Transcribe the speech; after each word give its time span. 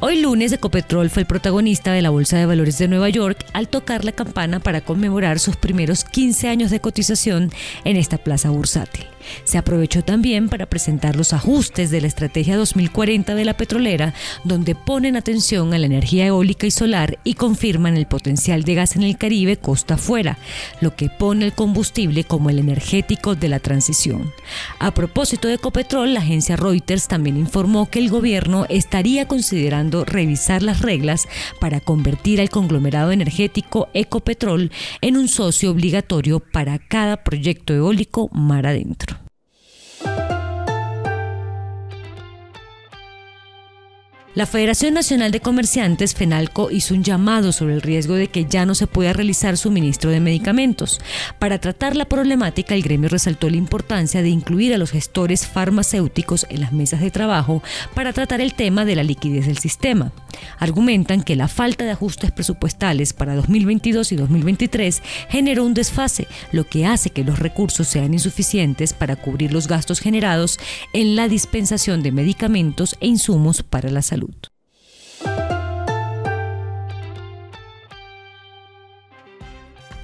Hoy 0.00 0.20
lunes 0.20 0.52
Ecopetrol 0.52 1.10
fue 1.10 1.22
el 1.22 1.26
protagonista 1.26 1.92
de 1.92 2.02
la 2.02 2.10
Bolsa 2.10 2.38
de 2.38 2.46
Valores 2.46 2.78
de 2.78 2.86
Nueva 2.86 3.08
York 3.08 3.44
al 3.52 3.66
tocar 3.66 4.04
la 4.04 4.12
campana 4.12 4.60
para 4.60 4.80
conmemorar 4.80 5.40
sus 5.40 5.56
primeros 5.56 6.04
15 6.04 6.46
años 6.46 6.70
de 6.70 6.78
cotización 6.78 7.50
en 7.82 7.96
esta 7.96 8.16
plaza 8.16 8.50
bursátil. 8.50 9.06
Se 9.44 9.58
aprovechó 9.58 10.02
también 10.02 10.48
para 10.48 10.66
presentar 10.66 11.16
los 11.16 11.32
ajustes 11.32 11.90
de 11.90 12.00
la 12.00 12.06
Estrategia 12.06 12.56
2040 12.56 13.34
de 13.34 13.44
la 13.44 13.56
petrolera, 13.56 14.14
donde 14.44 14.74
ponen 14.74 15.16
atención 15.16 15.74
a 15.74 15.78
la 15.78 15.86
energía 15.86 16.26
eólica 16.26 16.66
y 16.66 16.70
solar 16.70 17.18
y 17.24 17.34
confirman 17.34 17.96
el 17.96 18.06
potencial 18.06 18.64
de 18.64 18.74
gas 18.74 18.96
en 18.96 19.02
el 19.02 19.18
Caribe 19.18 19.56
costa 19.56 19.94
afuera, 19.94 20.38
lo 20.80 20.94
que 20.94 21.08
pone 21.08 21.44
el 21.44 21.52
combustible 21.52 22.24
como 22.24 22.50
el 22.50 22.58
energético 22.58 23.34
de 23.34 23.48
la 23.48 23.60
transición. 23.60 24.32
A 24.78 24.92
propósito 24.92 25.48
de 25.48 25.54
Ecopetrol, 25.54 26.14
la 26.14 26.20
agencia 26.20 26.56
Reuters 26.56 27.08
también 27.08 27.36
informó 27.36 27.90
que 27.90 27.98
el 27.98 28.10
gobierno 28.10 28.66
estaría 28.68 29.26
considerando 29.26 30.04
revisar 30.04 30.62
las 30.62 30.80
reglas 30.80 31.28
para 31.60 31.80
convertir 31.80 32.40
al 32.40 32.50
conglomerado 32.50 33.12
energético 33.12 33.88
Ecopetrol 33.94 34.70
en 35.00 35.16
un 35.16 35.28
socio 35.28 35.70
obligatorio 35.70 36.40
para 36.40 36.78
cada 36.78 37.24
proyecto 37.24 37.74
eólico 37.74 38.28
mar 38.32 38.66
adentro. 38.66 39.17
La 44.38 44.46
Federación 44.46 44.94
Nacional 44.94 45.32
de 45.32 45.40
Comerciantes, 45.40 46.14
FENALCO, 46.14 46.70
hizo 46.70 46.94
un 46.94 47.02
llamado 47.02 47.50
sobre 47.50 47.74
el 47.74 47.82
riesgo 47.82 48.14
de 48.14 48.28
que 48.28 48.44
ya 48.44 48.66
no 48.66 48.76
se 48.76 48.86
pueda 48.86 49.12
realizar 49.12 49.56
suministro 49.56 50.12
de 50.12 50.20
medicamentos. 50.20 51.00
Para 51.40 51.58
tratar 51.58 51.96
la 51.96 52.04
problemática, 52.04 52.76
el 52.76 52.84
gremio 52.84 53.08
resaltó 53.08 53.50
la 53.50 53.56
importancia 53.56 54.22
de 54.22 54.28
incluir 54.28 54.72
a 54.72 54.78
los 54.78 54.92
gestores 54.92 55.44
farmacéuticos 55.44 56.46
en 56.50 56.60
las 56.60 56.72
mesas 56.72 57.00
de 57.00 57.10
trabajo 57.10 57.64
para 57.94 58.12
tratar 58.12 58.40
el 58.40 58.54
tema 58.54 58.84
de 58.84 58.94
la 58.94 59.02
liquidez 59.02 59.46
del 59.46 59.58
sistema. 59.58 60.12
Argumentan 60.60 61.24
que 61.24 61.34
la 61.34 61.48
falta 61.48 61.84
de 61.84 61.90
ajustes 61.90 62.30
presupuestales 62.30 63.14
para 63.14 63.34
2022 63.34 64.12
y 64.12 64.16
2023 64.16 65.02
generó 65.30 65.64
un 65.64 65.74
desfase, 65.74 66.28
lo 66.52 66.62
que 66.62 66.86
hace 66.86 67.10
que 67.10 67.24
los 67.24 67.40
recursos 67.40 67.88
sean 67.88 68.12
insuficientes 68.14 68.92
para 68.92 69.16
cubrir 69.16 69.52
los 69.52 69.66
gastos 69.66 69.98
generados 69.98 70.60
en 70.92 71.16
la 71.16 71.26
dispensación 71.26 72.04
de 72.04 72.12
medicamentos 72.12 72.96
e 73.00 73.08
insumos 73.08 73.64
para 73.64 73.90
la 73.90 74.02
salud. 74.02 74.27
tut. 74.32 74.57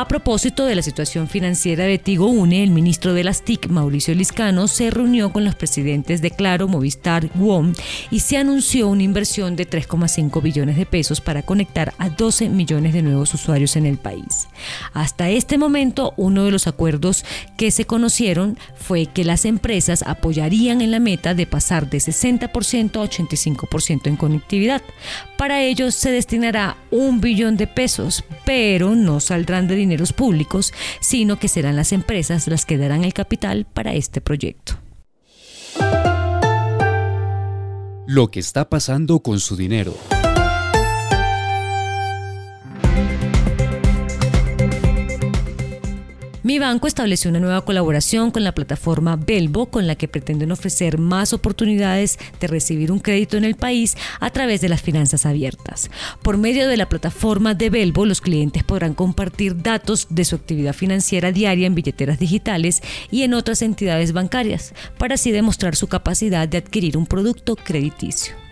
A 0.00 0.06
propósito 0.06 0.64
de 0.64 0.76
la 0.76 0.82
situación 0.82 1.26
financiera 1.26 1.82
de 1.82 1.98
Tigo 1.98 2.28
Une, 2.28 2.62
el 2.62 2.70
ministro 2.70 3.14
de 3.14 3.24
las 3.24 3.42
TIC, 3.42 3.66
Mauricio 3.66 4.14
Liscano, 4.14 4.68
se 4.68 4.90
reunió 4.92 5.32
con 5.32 5.44
los 5.44 5.56
presidentes 5.56 6.22
de 6.22 6.30
Claro, 6.30 6.68
Movistar, 6.68 7.28
WOM 7.34 7.72
y 8.08 8.20
se 8.20 8.36
anunció 8.36 8.86
una 8.86 9.02
inversión 9.02 9.56
de 9.56 9.68
3,5 9.68 10.40
billones 10.40 10.76
de 10.76 10.86
pesos 10.86 11.20
para 11.20 11.42
conectar 11.42 11.94
a 11.98 12.10
12 12.10 12.48
millones 12.48 12.92
de 12.92 13.02
nuevos 13.02 13.34
usuarios 13.34 13.74
en 13.74 13.86
el 13.86 13.98
país. 13.98 14.46
Hasta 14.92 15.30
este 15.30 15.58
momento, 15.58 16.14
uno 16.16 16.44
de 16.44 16.52
los 16.52 16.68
acuerdos 16.68 17.24
que 17.56 17.72
se 17.72 17.84
conocieron 17.84 18.56
fue 18.76 19.06
que 19.06 19.24
las 19.24 19.44
empresas 19.44 20.04
apoyarían 20.06 20.80
en 20.80 20.92
la 20.92 21.00
meta 21.00 21.34
de 21.34 21.46
pasar 21.46 21.90
de 21.90 21.98
60% 21.98 23.02
a 23.02 23.08
85% 23.10 24.06
en 24.06 24.14
conectividad. 24.14 24.80
Para 25.36 25.60
ello 25.62 25.90
se 25.90 26.12
destinará 26.12 26.76
un 26.92 27.20
billón 27.20 27.56
de 27.56 27.66
pesos, 27.66 28.22
pero 28.44 28.94
no 28.94 29.18
saldrán 29.18 29.66
de 29.66 29.74
dinero 29.74 29.87
públicos, 30.12 30.72
sino 31.00 31.38
que 31.38 31.48
serán 31.48 31.76
las 31.76 31.92
empresas 31.92 32.46
las 32.46 32.66
que 32.66 32.78
darán 32.78 33.04
el 33.04 33.14
capital 33.14 33.66
para 33.66 33.94
este 33.94 34.20
proyecto. 34.20 34.74
Lo 38.06 38.30
que 38.30 38.40
está 38.40 38.68
pasando 38.68 39.20
con 39.20 39.38
su 39.38 39.56
dinero. 39.56 39.94
Mi 46.48 46.58
banco 46.58 46.86
estableció 46.86 47.28
una 47.28 47.40
nueva 47.40 47.62
colaboración 47.62 48.30
con 48.30 48.42
la 48.42 48.54
plataforma 48.54 49.16
Belbo, 49.16 49.66
con 49.66 49.86
la 49.86 49.96
que 49.96 50.08
pretenden 50.08 50.50
ofrecer 50.50 50.96
más 50.96 51.34
oportunidades 51.34 52.18
de 52.40 52.46
recibir 52.46 52.90
un 52.90 53.00
crédito 53.00 53.36
en 53.36 53.44
el 53.44 53.54
país 53.54 53.98
a 54.18 54.30
través 54.30 54.62
de 54.62 54.70
las 54.70 54.80
finanzas 54.80 55.26
abiertas. 55.26 55.90
Por 56.22 56.38
medio 56.38 56.66
de 56.66 56.78
la 56.78 56.88
plataforma 56.88 57.52
de 57.52 57.68
Belbo, 57.68 58.06
los 58.06 58.22
clientes 58.22 58.64
podrán 58.64 58.94
compartir 58.94 59.60
datos 59.62 60.06
de 60.08 60.24
su 60.24 60.36
actividad 60.36 60.72
financiera 60.72 61.32
diaria 61.32 61.66
en 61.66 61.74
billeteras 61.74 62.18
digitales 62.18 62.80
y 63.10 63.24
en 63.24 63.34
otras 63.34 63.60
entidades 63.60 64.12
bancarias, 64.12 64.72
para 64.96 65.16
así 65.16 65.32
demostrar 65.32 65.76
su 65.76 65.86
capacidad 65.86 66.48
de 66.48 66.56
adquirir 66.56 66.96
un 66.96 67.04
producto 67.04 67.56
crediticio. 67.56 68.47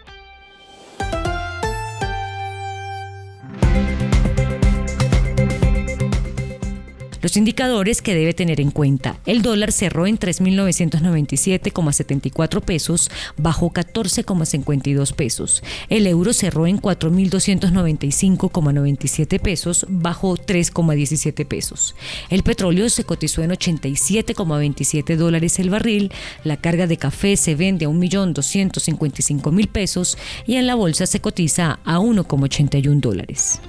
Los 7.27 7.37
indicadores 7.37 8.03
que 8.03 8.15
debe 8.15 8.35
tener 8.35 8.61
en 8.61 8.71
cuenta. 8.71 9.19
El 9.27 9.43
dólar 9.43 9.73
cerró 9.73 10.07
en 10.07 10.17
3.997,74 10.17 12.61
pesos, 12.61 13.11
bajó 13.37 13.73
14,52 13.73 15.13
pesos. 15.13 15.65
El 15.89 16.07
euro 16.07 16.33
cerró 16.33 16.69
en 16.69 16.81
4.295,97 16.81 19.41
pesos, 19.41 19.87
bajó 19.89 20.37
3,17 20.37 21.45
pesos. 21.49 21.97
El 22.31 22.45
petróleo 22.45 22.89
se 22.89 23.03
cotizó 23.03 23.43
en 23.43 23.51
87,27 23.51 25.17
dólares 25.17 25.59
el 25.59 25.71
barril. 25.71 26.13
La 26.45 26.59
carga 26.59 26.87
de 26.87 26.97
café 26.97 27.37
se 27.37 27.57
vende 27.57 27.87
a 27.87 27.89
1.255.000 27.89 29.67
pesos 29.67 30.17
y 30.47 30.55
en 30.55 30.69
la 30.69 30.77
bolsa 30.77 31.07
se 31.07 31.19
cotiza 31.19 31.81
a 31.85 31.99
1,81 31.99 33.01
dólares. 33.01 33.61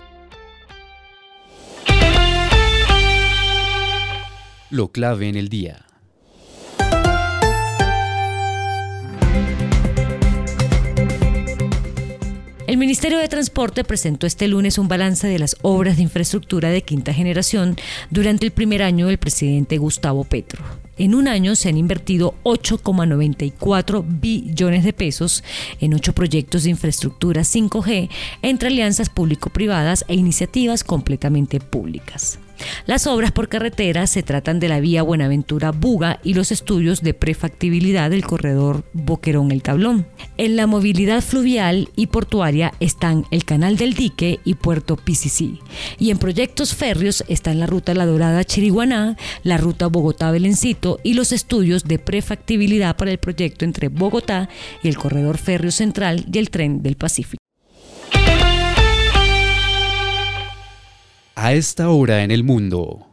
Lo 4.70 4.90
clave 4.90 5.30
en 5.30 5.38
el 5.38 5.48
día. 5.48 5.86
El 12.68 12.76
Ministerio 12.76 13.18
de 13.18 13.30
Transporte 13.30 13.86
presentó 13.86 14.28
este 14.28 14.50
lunes 14.50 14.78
un 14.78 14.90
balance 14.90 15.26
de 15.26 15.40
las 15.40 15.56
obras 15.62 15.96
de 15.96 16.04
infraestructura 16.04 16.70
de 16.70 16.82
quinta 16.82 17.14
generación 17.14 17.78
durante 18.10 18.46
el 18.46 18.52
primer 18.52 18.84
año 18.84 19.08
del 19.08 19.18
presidente 19.18 19.78
Gustavo 19.78 20.26
Petro. 20.26 20.66
En 20.98 21.16
un 21.16 21.30
año 21.30 21.56
se 21.56 21.70
han 21.70 21.78
invertido 21.78 22.36
8,94 22.44 24.04
billones 24.06 24.84
de 24.84 24.92
pesos 24.92 25.46
en 25.80 25.94
ocho 25.94 26.12
proyectos 26.12 26.64
de 26.64 26.72
infraestructura 26.72 27.44
5G 27.44 28.10
entre 28.42 28.68
alianzas 28.68 29.10
público-privadas 29.10 30.04
e 30.10 30.16
iniciativas 30.16 30.84
completamente 30.84 31.62
públicas. 31.62 32.40
Las 32.86 33.08
obras 33.08 33.32
por 33.32 33.50
carretera 33.50 34.08
se 34.08 34.24
tratan 34.24 34.60
de 34.60 34.70
la 34.70 34.80
vía 34.80 35.04
Buenaventura-Buga 35.04 36.20
y 36.24 36.34
los 36.34 36.52
estudios 36.52 37.02
de 37.02 37.14
prefactibilidad 37.14 38.10
del 38.10 38.26
corredor 38.26 38.84
Boquerón-El 38.94 39.62
Tablón. 39.62 40.08
En 40.38 40.56
la 40.56 40.68
movilidad 40.68 41.22
fluvial 41.22 41.90
y 41.96 42.08
portuaria 42.08 42.74
están 42.80 43.26
el 43.32 43.46
Canal 43.46 43.78
del 43.78 43.94
Dique 43.94 44.40
y 44.44 44.56
Puerto 44.56 44.96
Picicí. 44.96 45.60
Y 46.00 46.12
en 46.12 46.18
proyectos 46.18 46.76
férreos 46.76 47.24
están 47.28 47.60
la 47.60 47.66
ruta 47.66 47.94
La 47.94 48.06
Dorada-Chiriguaná, 48.06 49.18
la 49.44 49.58
ruta 49.58 49.88
Bogotá-Belencito 49.88 51.00
y 51.04 51.14
los 51.14 51.32
estudios 51.32 51.84
de 51.86 52.00
prefactibilidad 52.00 52.96
para 52.96 53.12
el 53.12 53.18
proyecto 53.18 53.66
entre 53.66 53.90
Bogotá 53.90 54.50
y 54.84 54.88
el 54.88 54.98
corredor 54.98 55.38
férreo 55.38 55.72
central 55.72 56.26
y 56.32 56.38
el 56.38 56.50
tren 56.50 56.84
del 56.84 56.96
Pacífico. 56.96 57.47
A 61.40 61.54
esta 61.54 61.90
hora 61.90 62.24
en 62.24 62.32
el 62.32 62.44
mundo. 62.44 63.06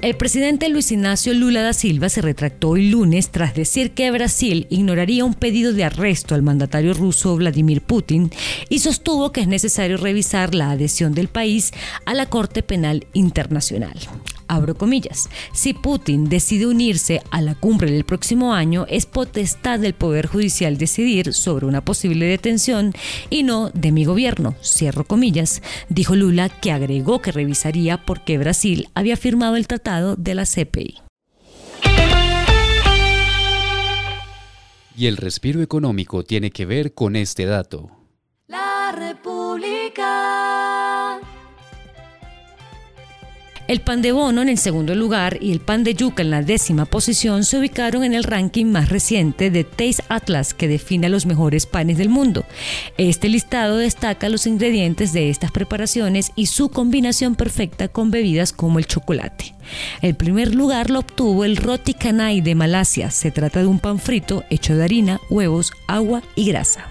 El 0.00 0.16
presidente 0.16 0.70
Luis 0.70 0.90
Ignacio 0.90 1.34
Lula 1.34 1.60
da 1.60 1.74
Silva 1.74 2.08
se 2.08 2.22
retractó 2.22 2.76
el 2.76 2.90
lunes 2.90 3.28
tras 3.28 3.54
decir 3.54 3.90
que 3.90 4.10
Brasil 4.10 4.66
ignoraría 4.70 5.26
un 5.26 5.34
pedido 5.34 5.74
de 5.74 5.84
arresto 5.84 6.34
al 6.34 6.40
mandatario 6.40 6.94
ruso 6.94 7.36
Vladimir 7.36 7.82
Putin 7.82 8.30
y 8.70 8.78
sostuvo 8.78 9.32
que 9.32 9.42
es 9.42 9.48
necesario 9.48 9.98
revisar 9.98 10.54
la 10.54 10.70
adhesión 10.70 11.12
del 11.12 11.28
país 11.28 11.70
a 12.06 12.14
la 12.14 12.24
Corte 12.24 12.62
Penal 12.62 13.06
Internacional. 13.12 13.98
Abro 14.48 14.74
comillas. 14.74 15.28
Si 15.52 15.74
Putin 15.74 16.28
decide 16.28 16.66
unirse 16.66 17.22
a 17.30 17.40
la 17.40 17.54
cumbre 17.54 17.90
del 17.90 18.04
próximo 18.04 18.54
año, 18.54 18.86
es 18.88 19.06
potestad 19.06 19.78
del 19.78 19.94
Poder 19.94 20.26
Judicial 20.26 20.78
decidir 20.78 21.34
sobre 21.34 21.66
una 21.66 21.84
posible 21.84 22.26
detención 22.26 22.92
y 23.30 23.42
no 23.42 23.70
de 23.70 23.92
mi 23.92 24.04
gobierno. 24.04 24.54
Cierro 24.62 25.04
comillas. 25.04 25.62
Dijo 25.88 26.16
Lula 26.16 26.48
que 26.48 26.72
agregó 26.72 27.20
que 27.20 27.32
revisaría 27.32 28.04
por 28.04 28.24
qué 28.24 28.38
Brasil 28.38 28.88
había 28.94 29.16
firmado 29.16 29.56
el 29.56 29.66
tratado 29.66 30.16
de 30.16 30.34
la 30.34 30.44
CPI. 30.44 31.02
Y 34.96 35.06
el 35.06 35.16
respiro 35.16 35.62
económico 35.62 36.22
tiene 36.22 36.50
que 36.50 36.66
ver 36.66 36.94
con 36.94 37.16
este 37.16 37.46
dato. 37.46 37.90
La 38.46 38.92
El 43.72 43.80
pan 43.80 44.02
de 44.02 44.12
bono 44.12 44.42
en 44.42 44.50
el 44.50 44.58
segundo 44.58 44.94
lugar 44.94 45.38
y 45.40 45.50
el 45.50 45.60
pan 45.60 45.82
de 45.82 45.94
yuca 45.94 46.20
en 46.20 46.28
la 46.28 46.42
décima 46.42 46.84
posición 46.84 47.42
se 47.42 47.56
ubicaron 47.56 48.04
en 48.04 48.12
el 48.12 48.22
ranking 48.22 48.66
más 48.66 48.90
reciente 48.90 49.50
de 49.50 49.64
Taste 49.64 50.04
Atlas 50.10 50.52
que 50.52 50.68
define 50.68 51.08
los 51.08 51.24
mejores 51.24 51.64
panes 51.64 51.96
del 51.96 52.10
mundo. 52.10 52.44
Este 52.98 53.30
listado 53.30 53.78
destaca 53.78 54.28
los 54.28 54.46
ingredientes 54.46 55.14
de 55.14 55.30
estas 55.30 55.52
preparaciones 55.52 56.32
y 56.36 56.48
su 56.48 56.68
combinación 56.68 57.34
perfecta 57.34 57.88
con 57.88 58.10
bebidas 58.10 58.52
como 58.52 58.78
el 58.78 58.86
chocolate. 58.86 59.54
El 60.02 60.16
primer 60.16 60.54
lugar 60.54 60.90
lo 60.90 60.98
obtuvo 60.98 61.46
el 61.46 61.56
roti 61.56 61.94
canai 61.94 62.42
de 62.42 62.54
Malasia. 62.54 63.10
Se 63.10 63.30
trata 63.30 63.60
de 63.60 63.68
un 63.68 63.78
pan 63.78 63.98
frito 63.98 64.44
hecho 64.50 64.76
de 64.76 64.84
harina, 64.84 65.18
huevos, 65.30 65.72
agua 65.86 66.22
y 66.34 66.44
grasa. 66.44 66.88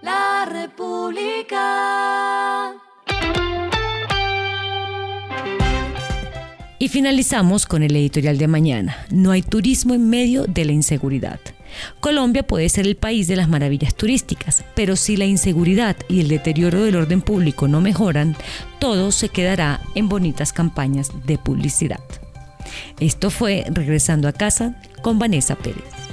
La 0.00 0.46
República. 0.50 2.03
Y 6.84 6.88
finalizamos 6.90 7.64
con 7.64 7.82
el 7.82 7.96
editorial 7.96 8.36
de 8.36 8.46
mañana. 8.46 9.06
No 9.08 9.30
hay 9.30 9.40
turismo 9.40 9.94
en 9.94 10.10
medio 10.10 10.44
de 10.44 10.66
la 10.66 10.72
inseguridad. 10.72 11.40
Colombia 11.98 12.46
puede 12.46 12.68
ser 12.68 12.86
el 12.86 12.94
país 12.94 13.26
de 13.26 13.36
las 13.36 13.48
maravillas 13.48 13.94
turísticas, 13.94 14.62
pero 14.74 14.94
si 14.94 15.16
la 15.16 15.24
inseguridad 15.24 15.96
y 16.10 16.20
el 16.20 16.28
deterioro 16.28 16.84
del 16.84 16.96
orden 16.96 17.22
público 17.22 17.68
no 17.68 17.80
mejoran, 17.80 18.36
todo 18.80 19.12
se 19.12 19.30
quedará 19.30 19.80
en 19.94 20.10
bonitas 20.10 20.52
campañas 20.52 21.10
de 21.24 21.38
publicidad. 21.38 22.00
Esto 23.00 23.30
fue 23.30 23.64
Regresando 23.70 24.28
a 24.28 24.34
casa 24.34 24.78
con 25.00 25.18
Vanessa 25.18 25.56
Pérez. 25.56 26.03